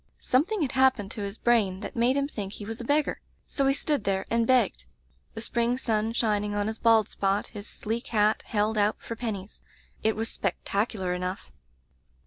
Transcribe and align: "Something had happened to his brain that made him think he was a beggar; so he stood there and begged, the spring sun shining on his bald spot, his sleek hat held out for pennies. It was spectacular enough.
"Something 0.17 0.63
had 0.63 0.71
happened 0.71 1.11
to 1.11 1.21
his 1.21 1.37
brain 1.37 1.81
that 1.81 1.95
made 1.95 2.17
him 2.17 2.27
think 2.27 2.53
he 2.53 2.65
was 2.65 2.81
a 2.81 2.83
beggar; 2.83 3.21
so 3.45 3.67
he 3.67 3.73
stood 3.75 4.03
there 4.03 4.25
and 4.31 4.47
begged, 4.47 4.85
the 5.35 5.41
spring 5.41 5.77
sun 5.77 6.11
shining 6.11 6.55
on 6.55 6.65
his 6.65 6.79
bald 6.79 7.07
spot, 7.07 7.49
his 7.49 7.67
sleek 7.67 8.07
hat 8.07 8.41
held 8.47 8.79
out 8.79 8.95
for 8.99 9.15
pennies. 9.15 9.61
It 10.01 10.15
was 10.15 10.27
spectacular 10.31 11.13
enough. 11.13 11.51